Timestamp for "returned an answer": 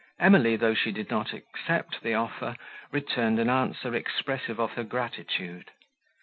2.91-3.93